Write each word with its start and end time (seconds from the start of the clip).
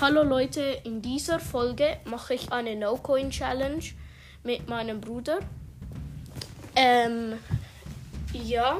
Hallo 0.00 0.22
Leute, 0.22 0.62
in 0.84 1.02
dieser 1.02 1.38
Folge 1.38 1.98
mache 2.06 2.32
ich 2.32 2.50
eine 2.50 2.74
No-Coin-Challenge 2.74 3.84
mit 4.44 4.66
meinem 4.66 4.98
Bruder. 4.98 5.40
Ähm, 6.74 7.34
ja, 8.32 8.78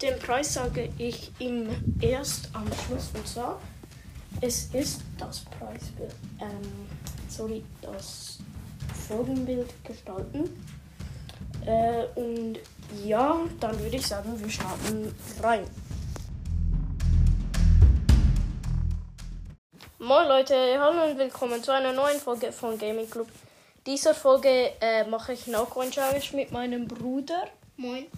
den 0.00 0.18
Preis 0.20 0.54
sage 0.54 0.88
ich 0.96 1.32
ihm 1.38 1.68
erst 2.00 2.48
am 2.54 2.64
Schluss 2.72 3.10
und 3.12 3.28
zwar, 3.28 3.60
es 4.40 4.70
ist 4.72 5.02
das 5.18 5.40
Preisbild, 5.40 6.14
ähm, 6.40 6.88
sorry, 7.28 7.62
das 7.82 8.38
Folgenbild 9.06 9.68
gestalten. 9.84 10.48
Äh, 11.66 12.06
und 12.18 12.58
ja, 13.04 13.36
dann 13.60 13.78
würde 13.78 13.96
ich 13.96 14.06
sagen, 14.06 14.40
wir 14.40 14.48
starten 14.48 15.14
rein. 15.42 15.64
Moin 20.02 20.26
Leute, 20.26 20.80
hallo 20.80 21.04
und 21.04 21.16
willkommen 21.16 21.62
zu 21.62 21.72
einer 21.72 21.92
neuen 21.92 22.18
Folge 22.18 22.50
von 22.50 22.76
Gaming 22.76 23.08
Club. 23.08 23.28
Diese 23.86 24.12
Folge 24.12 24.72
äh, 24.80 25.04
mache 25.04 25.32
ich 25.32 25.46
noch 25.46 25.76
eine 25.76 25.92
Challenge 25.92 26.24
mit 26.32 26.50
meinem 26.50 26.88
Bruder. 26.88 27.46
Moin. 27.76 28.08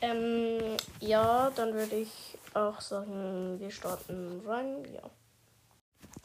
Ähm, 0.00 0.76
ja, 1.00 1.50
dann 1.56 1.74
würde 1.74 1.96
ich 1.96 2.38
auch 2.54 2.80
sagen, 2.80 3.58
wir 3.58 3.72
starten 3.72 4.40
rein. 4.46 4.84
Ja. 4.94 5.02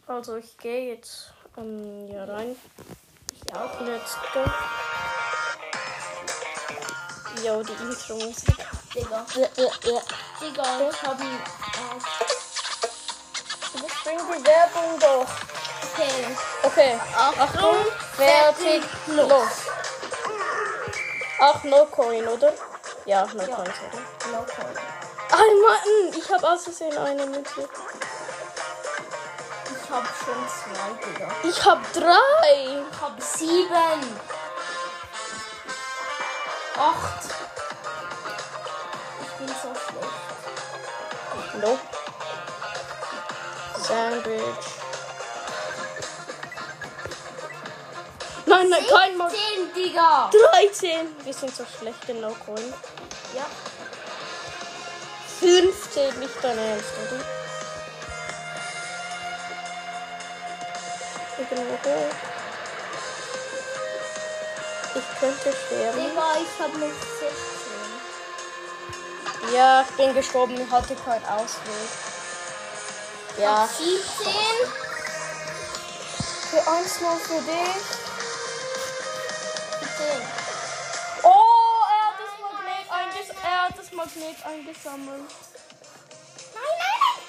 Also 0.05 0.37
ich 0.37 0.55
gehe 0.59 0.93
jetzt 0.93 1.33
ähm, 1.57 2.07
ja 2.09 2.25
rein. 2.25 2.55
Ich 3.33 3.55
auch. 3.55 3.81
Let's 3.81 4.15
go. 4.31 4.43
Jo, 7.43 7.63
die 7.63 7.71
Intro-Musik. 7.71 8.55
Digga. 8.93 9.25
Ja, 9.35 9.47
ja, 9.57 9.71
ja. 9.83 10.01
Digga, 10.39 10.89
ich 10.91 11.01
hab 11.01 11.19
ihn 11.19 11.39
auf. 13.75 14.03
Bring 14.03 14.17
die 14.17 14.45
Werbung 14.45 14.99
doch. 14.99 15.27
Okay. 15.93 16.37
Okay. 16.63 16.99
Achtung, 17.15 17.75
fertig, 18.15 18.83
los. 19.07 19.47
Ach, 21.39 21.63
no 21.63 21.85
coin, 21.85 22.27
oder? 22.27 22.53
Ja, 23.05 23.25
no 23.33 23.43
Ja. 23.43 23.55
coins, 23.55 23.75
oder? 23.91 24.31
No 24.31 24.45
coin. 24.45 24.77
Einmal, 25.31 26.15
ich 26.15 26.31
habe 26.31 26.49
aus 26.49 26.63
Versehen 26.63 26.97
eine 26.97 27.25
Münze. 27.25 27.67
Ich 29.69 29.89
hab 29.91 30.05
schon 30.05 30.47
zwei, 30.47 31.05
Digga. 31.05 31.27
Ich 31.43 31.65
habe 31.65 31.81
drei. 31.93 32.83
Ich 32.91 33.01
hab 33.01 33.21
sieben. 33.21 34.19
Acht. 36.77 37.26
Sandwich. 44.27 44.67
Nein, 48.45 48.69
nein, 48.69 48.85
kein 48.89 49.17
Mal. 49.17 49.29
Zehn, 49.29 49.73
Digga. 49.73 50.29
13. 50.53 51.15
Wir 51.23 51.33
sind 51.33 51.55
so 51.55 51.65
schlecht 51.65 52.09
in 52.09 52.21
Coin. 52.21 52.73
Ja. 53.35 53.45
15, 55.39 56.19
nicht 56.19 56.33
dein 56.41 56.57
Ernst, 56.57 56.93
oder? 57.07 57.23
Irgendwo 61.37 61.89
hoch. 61.89 62.15
Ich 64.95 65.07
könnte 65.19 65.53
sterben. 65.65 65.99
Digga, 65.99 66.27
ich 66.41 66.53
hab 66.59 66.73
noch 66.73 66.81
16. 66.81 66.93
Ja, 69.53 69.81
ich 69.81 69.91
bin 69.95 70.15
gestorben, 70.15 70.71
hatte 70.71 70.95
keinen 70.95 71.25
Ausweg. 71.25 72.06
Ja, 73.39 73.67
17. 73.67 74.33
für 76.49 76.57
1-0 76.57 77.19
für 77.19 77.41
dich. 77.41 77.83
17. 79.79 80.27
Oh, 81.21 81.29
er 81.87 82.01
hat 82.07 82.17
das 82.19 82.33
Magnet, 82.41 82.87
einges 82.89 83.29
er 83.43 83.61
hat 83.63 83.77
das 83.77 83.91
Magnet 83.91 84.37
eingesammelt. 84.43 85.31
Nein, 86.55 86.77
nein, 86.79 86.99
nein. 87.03 87.19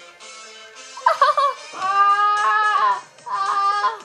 ah, 1.83 3.03
ah. 3.27 3.99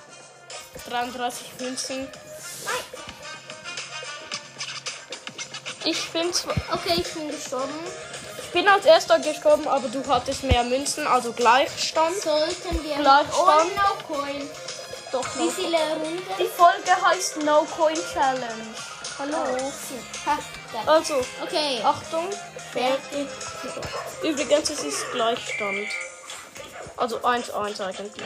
33 0.89 1.47
Münzen. 1.59 2.09
Nein. 2.65 2.83
Ich 5.85 6.09
bin 6.11 6.33
zwar. 6.33 6.55
Okay, 6.71 6.95
ich 6.97 7.13
bin 7.13 7.29
gestorben. 7.29 7.79
Ich 8.53 8.59
bin 8.61 8.67
als 8.69 8.85
erster 8.85 9.17
gestorben, 9.17 9.67
aber 9.67 9.87
du 9.87 10.05
hattest 10.07 10.43
mehr 10.43 10.63
Münzen, 10.63 11.07
also 11.07 11.33
Gleichstand. 11.33 12.15
Sollten 12.21 12.83
wir 12.83 12.97
Gleichstand. 12.97 13.39
ohne 13.39 13.63
No 13.73 14.15
Coin. 14.15 14.49
Doch 15.11 15.25
Wie 15.39 15.49
viele 15.49 15.77
Runden? 15.77 16.21
Die 16.37 16.45
Folge 16.45 17.01
heißt 17.03 17.37
No 17.37 17.65
Coin 17.75 17.97
Challenge. 18.13 18.75
Hallo. 19.17 19.37
Ha, 20.27 20.37
geil. 20.71 20.83
Also, 20.85 21.15
Okay. 21.41 21.81
Achtung, 21.83 22.29
fertig. 22.71 23.27
Übrigens, 24.21 24.69
es 24.69 24.83
ist 24.83 25.11
Gleichstand. 25.11 25.87
Also 26.95 27.17
1-1 27.21 27.81
eigentlich. 27.81 28.23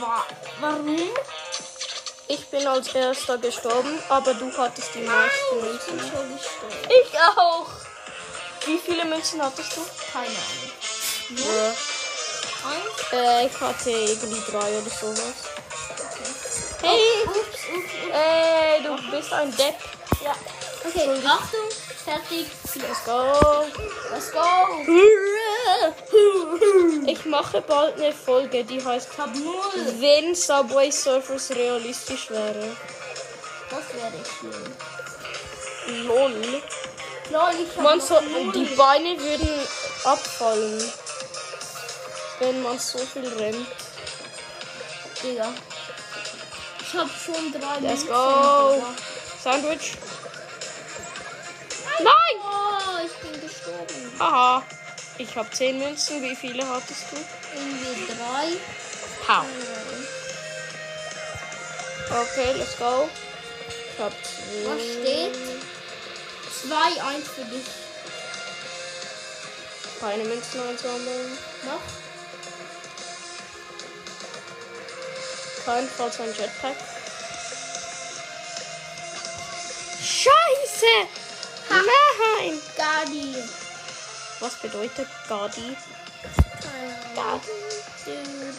Wa 0.00 0.24
warum? 0.62 0.98
Ich 2.28 2.46
bin 2.48 2.66
als 2.66 2.94
erster 2.94 3.36
gestorben, 3.36 3.98
aber 4.08 4.32
du 4.32 4.50
hattest 4.56 4.94
die 4.94 5.00
meisten 5.00 5.76
Ich 5.76 5.86
bin 5.86 5.96
Münzen. 5.96 6.40
Ich 6.88 7.18
auch. 7.36 7.66
Wie 8.68 8.76
viele 8.76 9.04
Münzen 9.06 9.40
hattest 9.42 9.74
du? 9.76 9.80
Keine 10.12 10.26
Ahnung. 10.28 10.70
Ja. 11.30 11.74
Eins? 12.68 13.12
Äh, 13.12 13.46
ich 13.46 13.60
hatte 13.60 13.90
irgendwie 13.90 14.42
drei 14.50 14.78
oder 14.78 14.90
sowas. 14.90 15.32
Hey, 16.82 17.00
Ups, 17.24 17.38
ups, 17.38 17.58
ups. 17.76 17.92
äh, 18.12 18.82
du 18.82 18.90
bist 19.10 19.32
ein 19.32 19.50
Depp. 19.56 19.76
Ja. 20.22 20.34
Okay, 20.86 21.08
Achtung. 21.26 21.68
Fertig. 22.04 22.46
Let's 22.74 23.04
go. 23.04 23.32
Let's 24.12 24.30
go. 24.32 24.40
Ich 27.06 27.24
mache 27.24 27.60
bald 27.62 27.96
eine 27.96 28.12
Folge, 28.12 28.64
die 28.64 28.84
heißt 28.84 29.16
hab. 29.16 29.30
Wenn 29.34 30.34
Subway 30.34 30.90
Surfers 30.90 31.50
realistisch 31.52 32.28
wäre. 32.30 32.76
Das 33.70 33.84
wäre 33.94 34.12
schön. 34.38 34.76
Lol. 36.06 36.62
Hab 37.32 38.24
null. 38.24 38.52
die 38.52 38.74
Beine 38.74 39.20
würden 39.20 39.48
abfallen, 40.04 40.82
wenn 42.40 42.62
man 42.62 42.78
so 42.78 42.98
viel 42.98 43.28
rennt. 43.28 43.66
Digga. 45.22 45.52
Ich 46.80 46.94
hab 46.94 47.08
schon 47.10 47.52
drei 47.52 47.80
Let's 47.80 48.04
Münzen, 48.04 48.08
go. 48.08 48.82
Sandwich. 49.42 49.92
Nein! 51.98 52.36
Oh, 52.42 53.04
ich 53.04 53.12
bin 53.30 53.40
gestorben. 53.40 54.12
Haha. 54.18 54.62
Ich 55.18 55.36
habe 55.36 55.50
10 55.50 55.78
Münzen. 55.78 56.22
Wie 56.22 56.36
viele 56.36 56.66
hattest 56.66 57.06
du? 57.10 57.16
Irgendwie 57.54 58.06
drei. 58.06 58.56
Pow. 59.26 59.44
Okay, 62.10 62.52
let's 62.56 62.78
go. 62.78 63.08
Ich 63.92 64.00
hab 64.00 64.12
Was 64.12 64.80
steht? 64.80 65.36
Zwei, 66.60 67.02
eins 67.02 67.28
für 67.28 67.44
dich. 67.44 67.66
Keine 70.00 70.24
Münzen 70.24 70.60
einsammeln. 70.60 71.38
Noch? 71.64 71.80
Keinenfalls 75.64 76.20
ein 76.20 76.34
Jetpack. 76.34 76.76
Scheiße! 80.02 81.08
Nein! 81.68 82.60
Gadi. 82.76 83.36
Was 84.40 84.54
bedeutet 84.54 85.08
Gadi? 85.28 85.76
Keine 86.62 87.20
Ahnung. 87.22 87.40
Dude. 88.04 88.54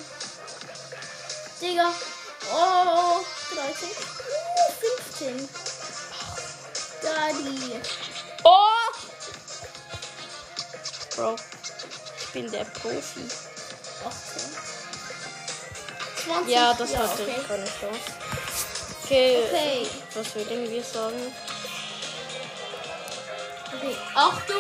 Digga. 1.62 1.94
Oh, 2.54 3.20
13. 3.56 3.90
Uh, 3.90 4.72
15. 5.18 5.69
Gadi. 7.10 7.82
Oh! 8.44 8.94
Bro, 11.16 11.36
ich 12.20 12.28
bin 12.34 12.52
der 12.52 12.66
Profi. 12.66 13.26
18. 14.06 14.42
20. 16.26 16.54
Ja, 16.54 16.74
das 16.74 16.96
hatte 16.96 17.24
okay. 17.24 17.36
keine 17.48 17.66
Chance. 17.66 18.00
Okay, 19.04 19.44
Okay. 19.48 19.88
was 20.14 20.36
würden 20.36 20.70
wir 20.70 20.84
sagen? 20.84 21.34
Okay. 23.76 23.96
Achtung. 24.14 24.56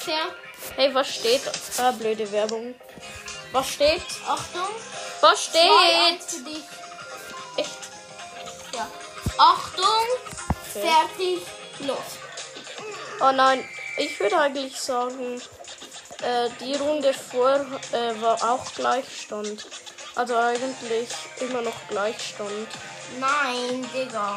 Fair. 0.00 0.34
Hey, 0.76 0.94
was 0.94 1.08
steht? 1.14 1.40
Ah, 1.78 1.92
blöde 1.92 2.30
Werbung. 2.30 2.74
Was 3.52 3.68
steht? 3.70 4.02
Achtung. 4.28 4.68
Was 5.20 5.44
steht? 5.44 5.70
Echt? 7.56 7.70
Ja. 8.74 8.86
Achtung. 9.38 10.06
Okay. 10.72 10.86
Fertig. 10.86 11.40
Los. 11.86 12.18
Oh 13.20 13.32
nein, 13.32 13.64
ich 13.96 14.18
würde 14.20 14.38
eigentlich 14.38 14.80
sagen, 14.80 15.40
äh, 16.22 16.48
die 16.60 16.74
Runde 16.74 17.12
vor 17.12 17.66
äh, 17.92 18.20
war 18.20 18.36
auch 18.42 18.64
Gleichstand. 18.74 19.66
Also 20.14 20.36
eigentlich 20.36 21.08
immer 21.40 21.62
noch 21.62 21.88
Gleichstand. 21.88 22.68
Nein, 23.18 23.88
Digga. 23.94 24.36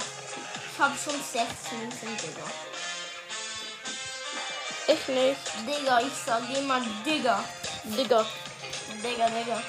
Ich 0.71 0.79
habe 0.79 0.93
schon 0.97 1.13
sechs 1.13 1.71
Münzen, 1.71 2.17
Digga. 2.17 2.47
Ich 4.87 5.07
nicht. 5.07 5.39
Digga, 5.67 6.01
ich 6.01 6.13
sag 6.25 6.41
immer 6.57 6.81
Digga. 7.05 7.43
Digga. 7.83 8.25
Digga, 9.03 9.29
Digga. 9.29 9.61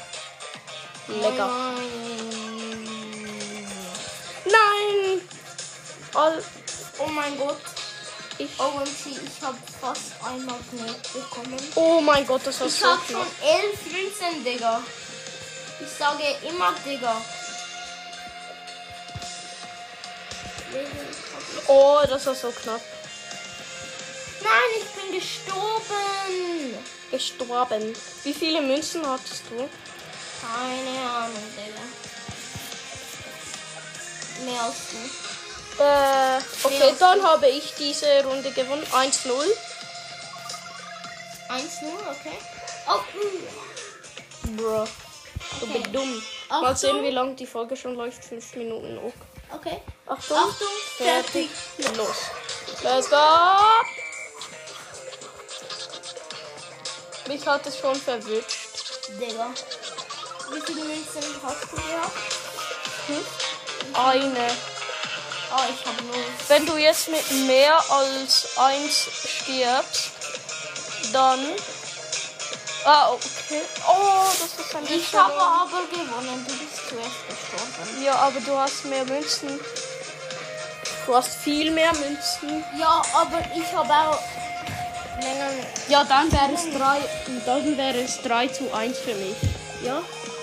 Lecker. 1.08 1.46
Nein. 1.46 2.54
Nein! 4.46 5.20
All, 6.14 6.42
Oh 6.98 7.06
mein 7.08 7.36
Gott. 7.38 7.58
ich, 8.38 8.48
OMG, 8.58 9.18
ich 9.26 9.42
habe 9.42 9.58
fast 9.80 10.12
ein 10.24 10.44
Magnet 10.44 11.02
bekommen. 11.12 11.58
oh 11.74 12.00
mein 12.00 12.26
Gott, 12.26 12.42
das 12.44 12.60
war 12.60 12.66
Ich 12.66 12.74
so 12.74 12.86
habe 12.86 13.00
knapp. 13.06 13.22
schon 13.26 13.48
elf 13.48 13.80
Münzen, 13.86 14.44
Digga. 14.44 14.80
Ich 15.80 15.90
sage 15.98 16.22
immer 16.48 16.72
Digga. 16.84 17.16
Oh, 21.66 22.00
das 22.08 22.26
war 22.26 22.34
so 22.34 22.50
knapp. 22.50 22.80
Nein, 24.42 24.70
ich 24.78 24.86
bin 25.02 25.12
gestorben. 25.20 26.78
Gestorben. 27.10 27.94
Wie 28.24 28.34
viele 28.34 28.60
Münzen 28.60 29.06
hattest 29.08 29.42
du? 29.50 29.68
Keine 30.42 31.10
Ahnung, 31.10 31.42
Digga. 31.56 31.80
Mehr 34.44 34.62
als 34.62 34.74
du. 34.90 35.33
Äh, 35.78 36.38
okay, 36.62 36.94
dann 36.98 37.22
habe 37.24 37.48
ich 37.48 37.74
diese 37.78 38.22
Runde 38.24 38.50
gewonnen. 38.52 38.84
1-0. 38.92 39.30
1-0, 41.48 41.86
okay. 42.10 42.38
Oh, 42.88 43.00
mm. 44.48 44.56
Bro. 44.56 44.84
Du 45.60 45.66
Okay. 45.66 45.78
bist 45.78 45.94
dumm. 45.94 46.22
Achtung. 46.48 46.62
Mal 46.62 46.76
sehen, 46.76 47.02
wie 47.02 47.10
lange 47.10 47.34
die 47.34 47.46
Folge 47.46 47.76
schon 47.76 47.94
läuft. 47.94 48.24
5 48.24 48.56
Minuten. 48.56 48.98
Oh. 48.98 49.12
okay. 49.54 49.80
Achtung. 50.06 50.36
Achtung, 50.36 50.66
Fertig. 50.96 51.50
fertig. 51.76 51.96
Los. 51.96 52.16
Let's 52.82 53.10
go. 53.10 53.16
Mich 57.28 57.46
hat 57.46 57.66
es 57.66 57.78
schon 57.78 57.94
verwünscht. 57.94 58.58
Digga. 59.20 59.48
Wie 60.52 60.60
viele 60.60 60.84
Münzen 60.84 61.22
hast 61.42 61.72
du 61.72 61.76
gehabt? 61.76 62.12
Eine. 63.94 64.48
Oh, 65.56 65.60
ich 65.70 65.86
habe 65.86 66.02
nur. 66.02 66.16
Wenn 66.48 66.66
du 66.66 66.76
jetzt 66.76 67.08
mit 67.08 67.30
mehr 67.46 67.78
als 67.90 68.58
1 68.58 69.08
stirbst, 69.24 70.10
dann. 71.12 71.40
Ah, 72.84 73.12
okay. 73.12 73.62
Oh, 73.88 74.26
das 74.40 74.66
ist 74.66 74.74
ein 74.74 74.84
Ich 74.86 75.14
habe 75.14 75.40
aber 75.40 75.82
gewonnen. 75.90 76.44
Du 76.46 76.54
bist 76.56 76.88
zuerst 76.88 77.28
gestorben. 77.28 78.04
Ja, 78.04 78.14
aber 78.16 78.40
du 78.40 78.58
hast 78.58 78.84
mehr 78.86 79.04
Münzen. 79.04 79.60
Du 81.06 81.14
hast 81.14 81.36
viel 81.42 81.70
mehr 81.70 81.92
Münzen. 81.94 82.64
Ja, 82.78 83.02
aber 83.14 83.38
ich 83.54 83.72
habe 83.72 83.92
auch 83.92 84.18
länger. 85.22 85.50
Ja, 85.88 86.04
dann 86.04 86.30
wäre 86.32 86.52
es 86.52 86.64
3, 86.76 87.00
dann 87.46 87.76
wäre 87.76 88.00
es 88.00 88.20
3 88.22 88.48
zu 88.48 88.74
1 88.74 88.98
für 88.98 89.14
mich. 89.14 89.36
Ja? 89.82 90.02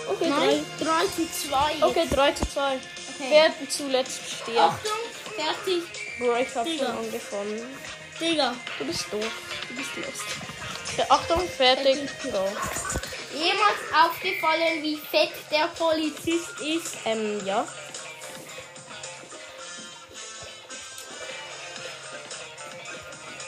Okay, 0.09 0.29
Nein, 0.29 0.65
3 0.79 1.05
zu 1.15 1.49
2. 1.49 1.79
3. 1.79 1.85
Okay, 1.85 2.07
3 2.09 2.31
zu 2.31 2.45
2. 2.49 2.79
Okay. 3.21 3.29
Wer 3.59 3.69
zuletzt 3.69 4.19
stirbt. 4.41 4.59
Achtung, 4.59 4.99
fertig. 5.35 5.83
Bro, 6.19 6.35
ich 6.37 6.55
hab 6.55 6.65
Digga. 6.65 6.85
schon 6.85 6.97
angefangen. 6.97 7.77
Digga, 8.19 8.55
Du 8.79 8.85
bist 8.85 9.05
doof. 9.11 9.31
du 9.69 9.75
bist 9.75 9.95
lost. 9.97 11.09
Achtung, 11.09 11.47
fertig. 11.47 12.09
Go. 12.23 12.47
Jemals 13.33 13.79
aufgefallen, 14.03 14.81
wie 14.83 14.97
fett 14.97 15.31
der 15.51 15.67
Polizist 15.77 16.59
ist? 16.59 16.97
Ähm, 17.05 17.41
ja. 17.45 17.65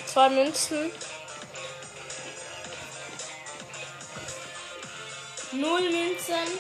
Zwei 0.06 0.30
Münzen. 0.30 0.92
Null 5.52 5.82
Münzen. 5.82 6.60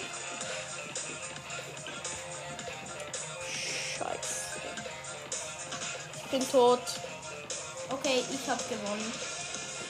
Bin 6.34 6.52
tot. 6.52 6.80
Okay, 7.90 8.24
ich 8.32 8.50
habe 8.50 8.64
gewonnen. 8.64 9.14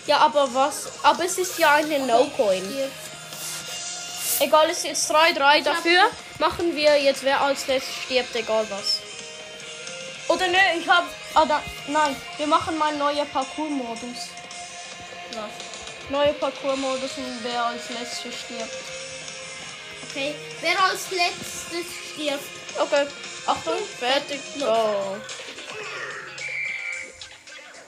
Ja, 0.05 0.17
aber 0.17 0.53
was? 0.53 0.87
Aber 1.01 1.23
es 1.23 1.37
ist 1.37 1.57
ja 1.57 1.75
eine 1.75 1.99
No-Coin. 1.99 2.67
Hier. 2.67 2.91
Egal, 4.39 4.69
es 4.69 4.79
ist 4.79 4.83
jetzt 4.83 5.11
3-3 5.11 5.63
dafür. 5.63 6.01
Machen 6.39 6.75
wir 6.75 7.01
jetzt, 7.01 7.23
wer 7.23 7.39
als 7.39 7.67
letztes 7.67 7.95
stirbt, 8.03 8.35
egal 8.35 8.65
was. 8.69 8.99
Oder 10.27 10.47
ne, 10.47 10.57
ich 10.77 10.87
hab. 10.87 11.05
Ah, 11.33 11.45
da, 11.45 11.61
nein, 11.87 12.15
wir 12.37 12.47
machen 12.47 12.77
mal 12.77 12.93
neue 12.97 13.23
Parcours-Modus. 13.25 14.17
Was? 15.31 16.09
Neue 16.09 16.33
Parcours-Modus 16.33 17.11
und 17.17 17.39
wer 17.43 17.65
als 17.65 17.89
letztes 17.89 18.35
stirbt. 18.41 18.73
Okay, 20.09 20.35
wer 20.59 20.83
als 20.83 21.11
letztes 21.11 21.85
stirbt? 22.13 22.43
Okay, 22.77 23.07
Achtung, 23.45 23.79
fertig, 23.99 24.41
go. 24.59 25.17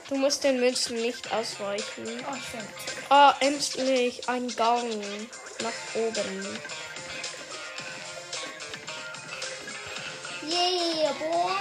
Du 0.08 0.16
musst 0.16 0.44
den 0.44 0.60
Münzen 0.60 1.00
nicht 1.02 1.32
ausweichen. 1.32 2.24
Oh, 2.30 2.36
stimmt. 2.48 2.68
Ah, 3.08 3.34
endlich 3.40 4.28
ein 4.28 4.48
Gang 4.54 4.88
nach 5.60 5.94
oben. 5.94 6.58
Yeah, 10.48 11.12
boy. 11.18 11.52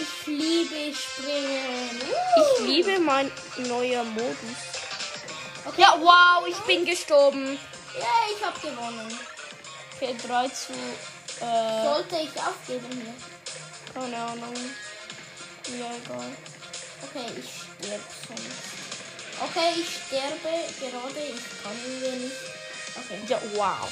Ich 0.00 0.26
liebe 0.26 0.96
Springen. 0.96 2.00
Ich 2.36 2.66
liebe 2.66 3.00
mein 3.00 3.30
neuer 3.58 4.04
Modus. 4.04 4.36
Ja, 5.76 5.96
wow, 6.00 6.46
ich 6.46 6.58
bin 6.60 6.84
gestorben. 6.84 7.58
Ja, 7.98 8.06
ich 8.36 8.44
habe 8.44 8.60
gewonnen. 8.60 9.18
Okay, 9.96 10.14
3 10.26 10.48
zu. 10.48 10.72
Äh, 11.40 11.84
Sollte 11.84 12.16
ich 12.16 12.40
aufgeben 12.40 12.86
hier? 12.92 13.14
keine 13.94 14.16
Ahnung. 14.16 14.54
Ja, 15.68 15.90
egal. 16.04 16.30
Okay, 17.02 17.26
ich 17.38 17.63
sonst. 17.88 18.84
Okay, 19.40 19.72
ich 19.76 19.88
sterbe 20.06 20.38
gerade. 20.80 21.20
Ich 21.26 21.62
kann 21.62 21.76
hier 22.00 22.12
nicht. 22.12 22.36
Okay. 22.96 23.18
Ja, 23.28 23.40
wow. 23.54 23.88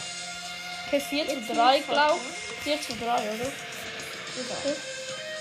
Okay, 0.87 1.01
4 1.01 1.25
Jetzt 1.25 1.47
zu 1.47 1.55
3, 1.55 1.77
nicht 1.79 1.89
glaub 1.89 2.21
verkehrt. 2.21 2.85
4 2.85 2.97
zu 2.99 3.05
3, 3.05 3.05
oder? 3.05 3.53
Egal. 4.39 4.77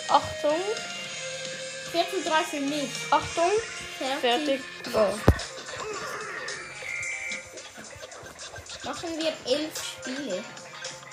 Achtung, 0.08 0.60
4 1.92 2.06
zu 2.10 2.30
3 2.30 2.44
für 2.44 2.60
mich. 2.62 2.90
Achtung, 3.10 3.52
Fertig. 3.98 4.22
fertig, 4.22 4.62
go. 4.92 5.20
Machen 8.84 9.10
wir 9.18 9.34
11 9.46 9.72
Spiele. 9.84 10.44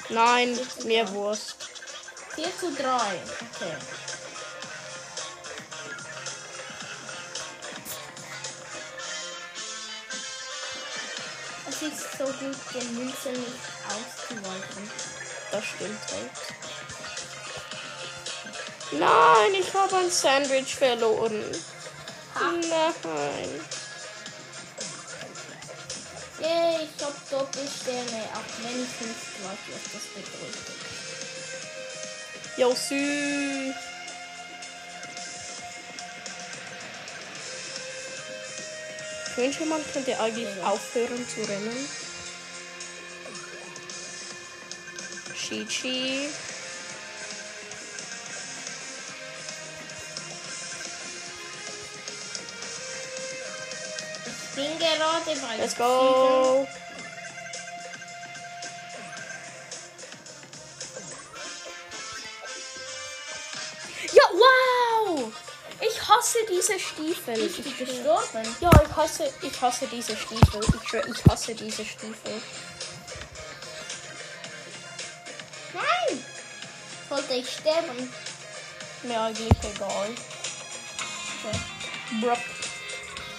Nein, 0.08 0.58
mir 0.84 1.08
Wurst. 1.10 1.56
4 2.34 2.44
zu 2.58 2.74
3. 2.74 2.84
Okay. 2.84 3.76
So 12.18 12.24
gut, 12.24 12.56
den 12.74 12.94
Münzen 12.96 13.32
nicht 13.32 13.68
auszuweichen. 13.86 14.90
Das 15.52 15.64
stimmt 15.64 16.00
halt. 16.10 16.30
Nein, 18.90 19.54
ich 19.60 19.72
habe 19.72 19.96
ein 19.96 20.10
Sandwich 20.10 20.74
verloren. 20.74 21.44
Nein. 22.34 23.60
Yay, 26.40 26.84
ich 26.84 27.04
hab 27.04 27.30
Doppelsterne, 27.30 28.22
auch 28.32 28.62
wenn 28.62 28.82
ich 28.82 29.00
nicht 29.00 29.26
weiß, 29.42 29.60
was 29.72 29.84
das 29.92 30.04
bedeutet. 30.14 30.78
Jo, 32.56 32.74
sü. 32.74 33.72
Ich 39.26 39.36
wünsche, 39.36 39.64
man 39.66 39.82
könnte 39.92 40.18
eigentlich 40.18 40.62
aufhören 40.62 41.28
zu 41.28 41.40
rennen. 41.42 42.07
Chi-Chi. 45.38 46.28
Ich 54.26 54.54
bin 54.56 54.78
Let's 55.58 55.76
go. 55.76 56.66
Ja, 64.12 64.22
wow! 64.32 65.32
Ich 65.80 66.08
hasse 66.08 66.38
diese 66.50 66.78
Stiefel. 66.80 67.34
Bist 67.34 67.58
du 67.58 67.84
gestorben? 67.84 68.56
Ja, 68.60 68.70
ich 68.84 68.96
hasse, 68.96 69.32
ich 69.40 69.60
hasse 69.60 69.86
diese 69.86 70.16
Stiefel. 70.16 70.60
Ich 70.60 70.92
ich 70.94 71.24
hasse 71.24 71.54
diese 71.54 71.84
Stiefel. 71.84 72.42
Ich 77.34 77.50
sterben? 77.50 78.12
Mir 79.02 79.20
eigentlich 79.20 79.48
egal. 79.62 80.08
Okay. 81.44 81.58
Brock. 82.20 82.38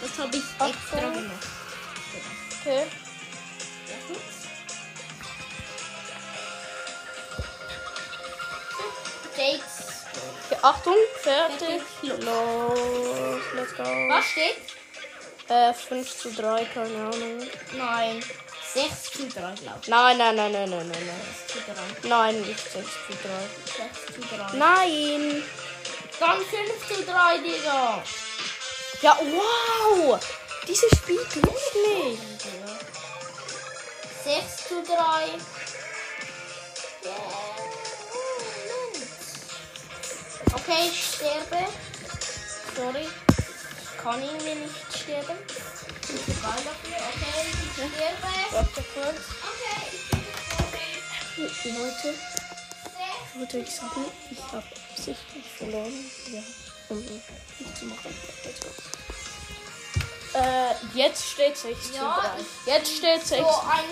Das 0.02 0.18
habe 0.18 0.38
ich 0.38 0.44
Ach 0.60 0.70
extra 0.70 1.10
gemacht. 1.10 1.48
Okay. 2.62 2.86
Jakes. 9.38 10.06
okay. 10.46 10.58
Achtung, 10.62 10.96
fertig. 11.22 11.60
Fertig, 11.60 12.24
los. 12.24 12.80
Los, 12.80 13.42
let's 13.56 13.76
go. 13.76 13.84
Was 13.84 14.26
steht? 14.26 14.58
Äh, 15.48 15.74
5 15.74 16.18
zu 16.18 16.32
3, 16.32 16.66
keine 16.66 16.96
Ahnung. 16.96 17.48
Nein. 17.74 18.24
6 18.74 19.12
zu 19.12 19.28
3, 19.28 19.56
glaube 19.56 19.80
ich. 19.82 19.88
Nein, 19.88 20.18
nein, 20.18 20.36
nein, 20.36 20.52
nein, 20.52 20.70
nein, 20.70 20.88
nein, 20.88 21.06
nein. 21.08 21.22
6 21.48 21.54
zu 21.54 21.60
3. 22.04 22.10
Nein, 22.10 22.42
nicht 22.42 22.60
6 22.60 22.74
zu 22.74 23.14
3. 23.14 23.88
6 23.88 24.06
zu 24.16 24.22
3. 24.36 24.58
Nein! 24.58 25.44
Dann 26.20 26.38
5 26.38 26.88
zu 26.88 27.04
3, 27.04 27.38
Digga. 27.40 28.04
Ja, 29.02 29.18
wow! 29.22 30.20
Dieses 30.68 30.92
Spiel 30.98 31.26
glückt 31.32 31.76
mich. 31.88 32.20
6 34.24 34.68
zu 34.68 34.84
3. 34.84 34.96
Yeah. 37.02 37.70
Okay, 40.54 40.90
ich 40.90 41.16
sterbe. 41.16 41.66
Sorry. 42.76 43.08
Ich 43.08 44.04
kann 44.04 44.22
irgendwie 44.22 44.56
nicht 44.56 45.02
sterben. 45.02 45.38
Egal 46.10 46.60
dafür. 46.66 46.98
Okay. 47.78 48.14
Warte 48.52 48.84
kurz. 48.94 49.22
Okay. 49.44 50.00
Leute, 53.40 53.60
ich 53.60 53.72
sagen, 53.76 54.06
ich 54.32 54.42
habe 54.52 54.64
absichtlich 54.92 55.46
verloren. 55.58 55.94
Ja, 56.32 56.42
um 56.90 56.98
nicht 57.00 57.78
zu 57.78 57.86
machen. 57.86 58.14
Äh, 60.34 60.98
jetzt 60.98 61.26
steht 61.26 61.58
6 61.58 61.92
Ja, 61.96 62.22
zu 62.66 62.68
3. 62.68 62.74
Jetzt 62.76 62.98
steht 62.98 63.26
6. 63.26 63.40
So 63.42 63.48
ein, 63.62 63.86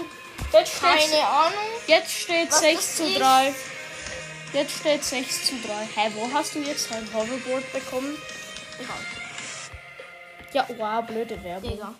Jetzt 0.53 0.71
steht, 0.75 0.81
keine 0.81 1.27
Ahnung. 1.27 1.69
jetzt 1.87 2.11
steht 2.11 2.51
Was 2.51 2.59
6 2.59 2.75
das 2.75 2.95
zu 2.97 3.03
ist? 3.07 3.19
3. 3.19 3.55
Jetzt 4.53 4.79
steht 4.79 5.03
6 5.03 5.45
zu 5.47 5.53
3. 5.61 5.73
Hä, 5.95 6.11
wo 6.15 6.29
hast 6.33 6.55
du 6.55 6.59
jetzt 6.59 6.91
dein 6.91 7.07
Hoverboard 7.13 7.71
bekommen? 7.73 8.17
Ja, 10.53 10.65
wow, 10.77 11.05
blöde 11.05 11.41
Werbung. 11.43 11.71
Digga. 11.71 11.93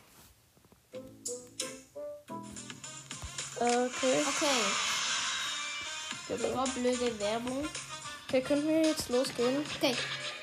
Okay. 3.60 4.24
Okay. 4.28 4.62
Das 6.30 6.54
war 6.54 6.68
blöde 6.68 7.20
Werbung. 7.20 7.68
Okay, 8.28 8.42
können 8.42 8.68
wir 8.68 8.82
jetzt 8.82 9.10
losgehen? 9.10 9.66
Okay. 9.78 9.96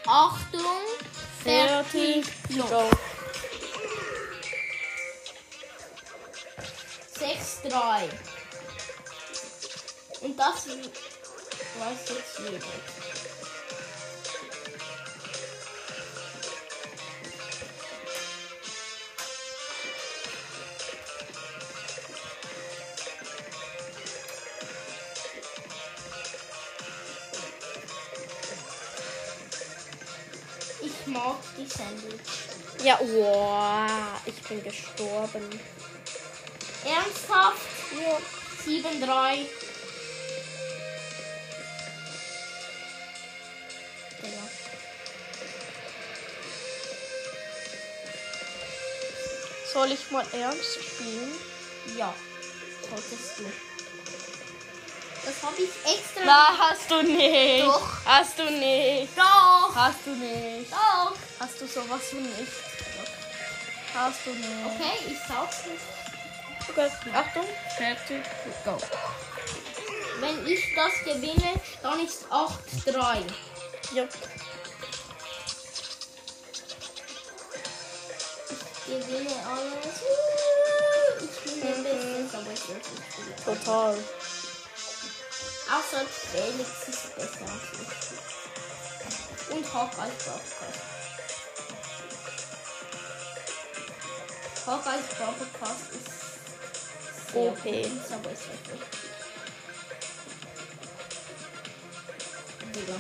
Achtung. 0.07 0.61
Fertig, 1.43 2.25
los. 2.51 2.71
go. 2.71 2.91
6, 7.19 7.63
3. 7.69 8.09
Und 10.23 10.39
das 10.39 10.67
weiß 10.67 12.09
jetzt 12.09 12.39
jeder. 12.39 12.65
Ich 31.07 31.13
mag 31.13 31.37
die 31.59 31.67
Sandwich. 31.67 32.21
Ja, 32.83 32.99
wow, 32.99 34.21
ich 34.25 34.41
bin 34.49 34.63
gestorben. 34.65 35.61
Ernsthaft? 36.85 37.59
Ja. 38.01 38.19
7, 38.65 39.01
3. 39.03 39.47
Digga. 44.23 44.51
Soll 49.73 49.93
ich 49.93 50.11
mal 50.11 50.27
ernst 50.33 50.79
spielen? 50.83 51.35
Ja, 51.99 52.15
solltest 52.89 53.41
du. 53.41 53.74
Das 55.25 55.43
habe 55.43 55.57
ich 55.63 55.71
extra. 55.91 56.25
Na, 56.25 56.59
hast 56.59 56.91
du 56.91 57.03
nicht. 57.03 57.67
Doch. 57.67 57.89
Hast 58.05 58.39
du 58.39 58.45
nicht. 58.45 59.17
Doch! 59.17 59.75
Hast 59.75 59.99
du 60.05 60.11
nicht. 60.11 60.71
Doch! 60.71 61.17
Hast 61.41 61.61
du 61.61 61.67
sowas 61.67 62.03
von 62.11 62.23
nicht. 62.23 62.53
Hast 63.95 64.27
du 64.27 64.31
nicht. 64.31 64.49
Okay, 64.67 64.99
ich 65.09 65.19
sag's 65.27 65.67
nicht. 65.67 65.81
Okay. 66.69 66.91
Achtung. 67.15 67.47
Fertig. 67.77 68.23
Go. 68.65 68.79
Wenn 70.21 70.47
ich 70.47 70.75
das 70.75 70.93
gewinne, 71.05 71.61
dann 71.83 72.01
ist 72.01 72.27
8, 72.31 72.53
3. 72.87 73.25
Ja. 73.95 74.05
Gewinne 78.87 79.35
alles. 79.47 80.03
Ich 81.21 81.41
bin 81.43 81.61
der 81.63 81.71
Beste, 81.71 82.37
aber 82.37 82.53
ich 82.53 82.69
wirklich 82.69 83.27
nicht. 83.29 83.45
Total. 83.45 83.97
Außer 85.71 86.05
Felix 86.07 86.69
ist 86.89 87.17
besser 87.17 87.47
als 87.51 87.73
ich. 87.81 89.55
Und 89.55 89.65
Hawkeyes 89.75 90.15
Podcast. 90.25 90.55
Hawkeyes 94.67 95.07
Podcast 95.19 95.85
ist 95.93 97.33
sehr 97.33 97.43
OP. 97.51 97.63
gut, 97.63 98.13
aber 98.13 98.31
ist 98.31 98.47
wirklich. 98.49 98.83
Digga. 102.75 102.97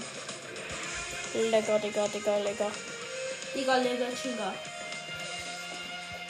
Lecker, 1.50 1.78
Digga, 1.80 2.08
Digga, 2.08 2.36
lecker. 2.38 2.70
Digga, 3.54 3.78
Digga, 3.80 4.06
Digga. 4.22 4.54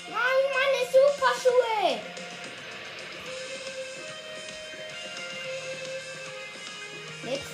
Nein, 0.08 0.40
meine 0.54 0.82
Superschuhe! 0.92 2.13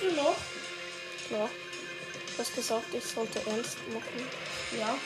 Lebst 0.01 0.17
du 0.17 0.23
noch? 0.23 0.37
Ja. 1.29 1.47
Du 1.47 2.39
hast 2.39 2.55
gesagt, 2.55 2.93
ich 2.93 3.03
sollte 3.03 3.39
ernst 3.45 3.77
machen. 3.93 4.29
Ja. 4.77 4.97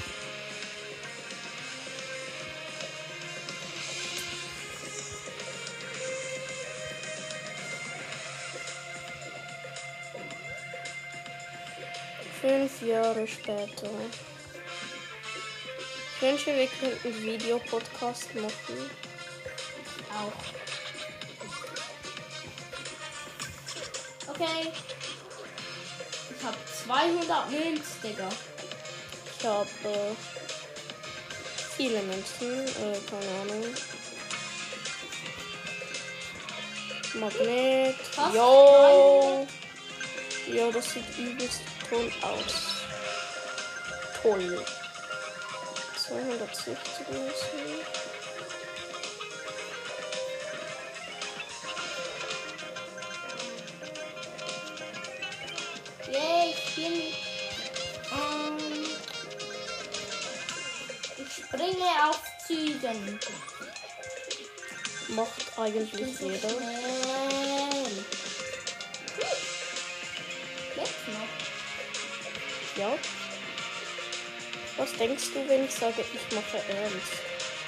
Fünf 12.41 12.81
Jahre 12.81 13.27
später. 13.27 13.89
Ich 16.15 16.21
wünsche, 16.21 16.55
wir 16.55 16.67
könnten 16.67 17.07
einen 17.07 17.23
Videopodcast 17.23 18.35
machen. 18.35 18.89
Auch. 20.11 20.64
Okay. 24.37 24.69
Ich 26.29 26.45
hab 26.45 26.55
200 26.85 27.51
Münz, 27.51 28.01
Digga. 28.03 28.27
Ich 29.39 29.45
habe 29.45 29.69
äh, 29.85 30.13
viele 31.77 32.01
Münzen, 32.01 32.65
äh, 32.67 32.99
keine 33.09 33.31
Ahnung. 33.41 33.65
Magnet. 37.13 37.95
Fast 38.11 38.35
Jo. 38.35 39.47
Ja, 40.47 40.69
das 40.69 40.91
sieht 40.91 41.17
übelst 41.17 41.61
toll 41.89 42.11
aus. 42.21 42.83
Toll. 44.21 44.65
260 45.95 46.77
Münzen. 47.09 48.04
Ich 61.65 61.75
springe 61.75 62.09
auf 62.09 62.21
Zügen. 62.45 63.19
Macht 65.09 65.59
eigentlich 65.59 66.19
jeder. 66.19 66.49
Schnell. 66.49 68.05
Jetzt 70.75 71.07
noch. 71.07 72.77
Ja. 72.77 72.97
Was 74.77 74.93
denkst 74.93 75.25
du, 75.33 75.47
wenn 75.47 75.65
ich 75.65 75.71
sage, 75.71 76.03
ich 76.13 76.35
mache 76.35 76.57
ernst? 76.57 77.13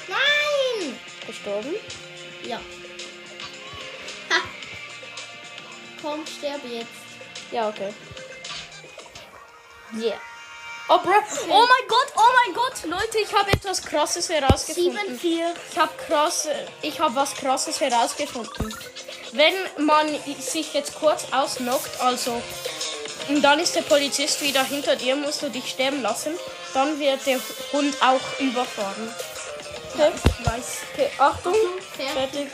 Nein! 0.08 1.00
Gestorben? 1.26 1.76
Ja. 2.44 2.60
Ha. 4.30 4.42
Komm, 6.02 6.26
sterbe 6.28 6.68
jetzt. 6.68 6.90
Ja, 7.52 7.70
okay. 7.70 7.94
Yeah. 9.94 10.20
Oh, 10.90 11.00
bro. 11.00 11.12
Oh 11.50 11.68
mein 11.68 11.88
Gott, 11.88 12.14
oh 12.16 12.22
mein 12.46 12.54
Gott, 12.54 12.84
Leute, 12.86 13.20
ich 13.20 13.34
habe 13.34 13.52
etwas 13.52 13.82
Krasses 13.82 14.30
herausgefunden. 14.30 15.20
7-4. 15.20 15.54
Ich 15.72 15.78
habe 15.78 15.92
krasse, 16.08 16.52
ich 16.82 17.00
habe 17.00 17.16
was 17.16 17.34
Krasses 17.34 17.82
herausgefunden. 17.82 18.74
Wenn 19.34 19.86
man 19.86 20.08
sich 20.40 20.74
jetzt 20.74 20.96
kurz 20.96 21.26
ausnockt, 21.32 22.00
also 22.00 22.42
und 23.28 23.42
dann 23.42 23.60
ist 23.60 23.76
der 23.76 23.82
Polizist 23.82 24.42
wieder 24.42 24.64
hinter 24.64 24.96
dir, 24.96 25.18
musst 25.18 25.42
du 25.42 25.50
dich 25.50 25.70
sterben 25.70 26.02
lassen, 26.02 26.34
dann 26.74 26.98
wird 27.00 27.26
der 27.26 27.40
Hund 27.74 27.96
auch 28.02 28.40
überfahren. 28.40 29.14
Okay. 29.94 30.12
Ich 30.16 30.46
weiß. 30.46 30.78
Okay, 30.94 31.10
Achtung, 31.18 31.56
Fertig. 31.98 32.16
fertig. 32.22 32.48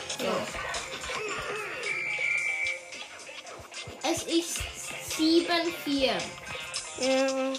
Es 4.02 4.22
ist 4.24 4.58
7-4. 5.16 6.10
Ja. 7.00 7.52